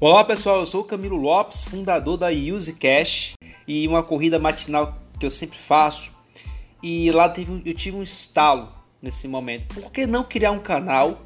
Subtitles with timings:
[0.00, 3.34] Olá pessoal, eu sou o Camilo Lopes, fundador da Use Cash
[3.66, 6.10] e uma corrida matinal que eu sempre faço.
[6.82, 9.72] E lá teve, eu tive um estalo nesse momento.
[9.72, 11.22] Por que não criar um canal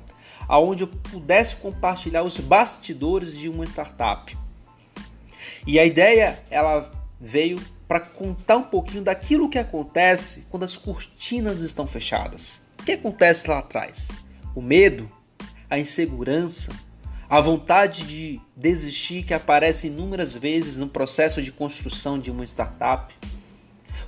[0.50, 4.36] onde eu pudesse compartilhar os bastidores de uma startup?
[5.66, 7.58] E a ideia ela veio
[7.88, 12.66] para contar um pouquinho daquilo que acontece quando as cortinas estão fechadas.
[12.78, 14.08] O que acontece lá atrás?
[14.54, 15.10] O medo,
[15.70, 16.70] a insegurança,
[17.28, 23.14] a vontade de desistir que aparece inúmeras vezes no processo de construção de uma startup.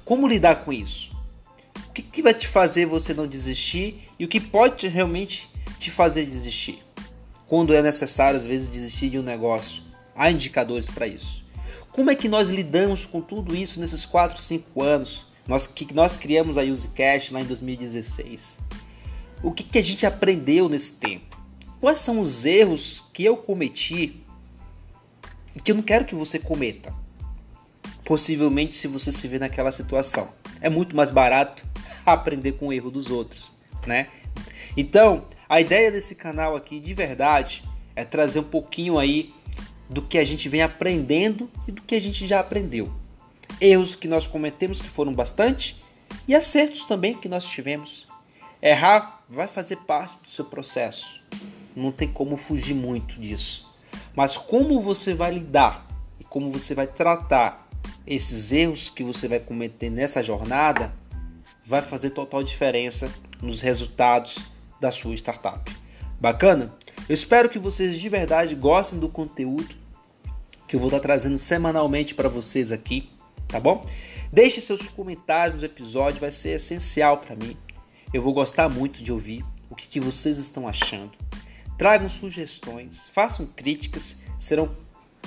[0.04, 1.10] Como lidar com isso?
[1.88, 5.90] O que, que vai te fazer você não desistir e o que pode realmente te
[5.90, 6.82] fazer desistir?
[7.46, 9.82] Quando é necessário, às vezes, desistir de um negócio.
[10.14, 11.44] Há indicadores para isso.
[11.92, 15.26] Como é que nós lidamos com tudo isso nesses 4, 5 anos?
[15.46, 18.60] Nós, que nós criamos a UseCash lá em 2016.
[19.42, 21.29] O que, que a gente aprendeu nesse tempo?
[21.80, 24.22] Quais são os erros que eu cometi
[25.56, 26.92] e que eu não quero que você cometa?
[28.04, 31.64] Possivelmente, se você se vê naquela situação, é muito mais barato
[32.04, 33.50] aprender com o erro dos outros,
[33.86, 34.08] né?
[34.76, 37.64] Então, a ideia desse canal aqui, de verdade,
[37.96, 39.32] é trazer um pouquinho aí
[39.88, 42.92] do que a gente vem aprendendo e do que a gente já aprendeu.
[43.58, 45.82] Erros que nós cometemos que foram bastante
[46.28, 48.04] e acertos também que nós tivemos.
[48.60, 51.20] Errar vai fazer parte do seu processo
[51.80, 53.70] não tem como fugir muito disso.
[54.14, 55.86] Mas como você vai lidar
[56.18, 57.68] e como você vai tratar
[58.06, 60.92] esses erros que você vai cometer nessa jornada
[61.64, 64.38] vai fazer total diferença nos resultados
[64.80, 65.70] da sua startup.
[66.20, 66.74] Bacana?
[67.08, 69.74] Eu espero que vocês de verdade gostem do conteúdo
[70.66, 73.10] que eu vou estar trazendo semanalmente para vocês aqui,
[73.48, 73.80] tá bom?
[74.32, 77.56] Deixe seus comentários no episódio, vai ser essencial para mim.
[78.14, 81.10] Eu vou gostar muito de ouvir o que, que vocês estão achando.
[81.80, 84.68] Tragam sugestões, façam críticas, serão,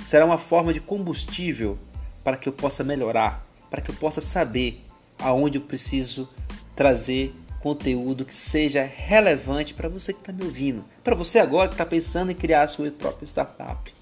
[0.06, 1.76] será uma forma de combustível
[2.22, 4.80] para que eu possa melhorar, para que eu possa saber
[5.18, 6.32] aonde eu preciso
[6.76, 11.74] trazer conteúdo que seja relevante para você que está me ouvindo, para você agora que
[11.74, 13.92] está pensando em criar a sua própria startup,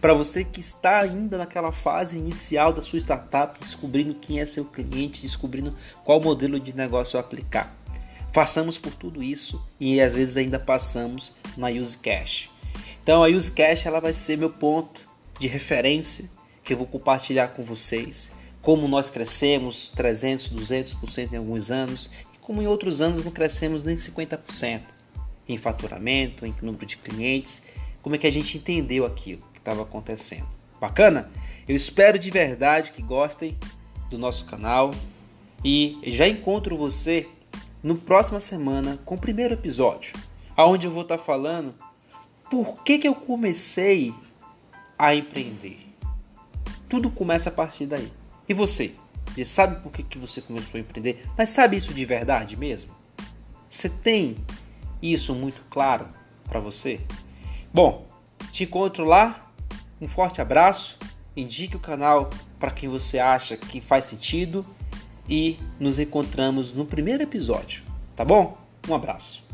[0.00, 4.64] para você que está ainda naquela fase inicial da sua startup, descobrindo quem é seu
[4.64, 5.74] cliente, descobrindo
[6.06, 7.81] qual modelo de negócio aplicar.
[8.32, 12.48] Passamos por tudo isso e às vezes ainda passamos na Use Cash.
[13.02, 15.06] Então a Use Cash ela vai ser meu ponto
[15.38, 16.30] de referência
[16.64, 18.32] que eu vou compartilhar com vocês.
[18.62, 23.84] Como nós crescemos 300, 200% em alguns anos e como em outros anos não crescemos
[23.84, 24.82] nem 50%
[25.48, 27.62] em faturamento, em número de clientes.
[28.00, 30.46] Como é que a gente entendeu aquilo que estava acontecendo?
[30.80, 31.30] Bacana?
[31.68, 33.58] Eu espero de verdade que gostem
[34.08, 34.94] do nosso canal
[35.64, 37.26] e já encontro você
[37.82, 40.14] no próxima semana com o primeiro episódio,
[40.56, 41.74] aonde eu vou estar falando
[42.50, 44.14] por que, que eu comecei
[44.96, 45.78] a empreender.
[46.88, 48.12] Tudo começa a partir daí.
[48.48, 48.94] E você?
[49.28, 51.24] Você sabe por que, que você começou a empreender?
[51.36, 52.94] Mas sabe isso de verdade mesmo?
[53.68, 54.36] Você tem
[55.00, 56.06] isso muito claro
[56.44, 57.00] para você?
[57.72, 58.06] Bom,
[58.52, 59.50] te encontro lá.
[60.00, 60.98] Um forte abraço.
[61.34, 62.28] Indique o canal
[62.60, 64.64] para quem você acha que faz sentido
[65.28, 67.82] e nos encontramos no primeiro episódio,
[68.16, 68.58] tá bom?
[68.88, 69.51] Um abraço.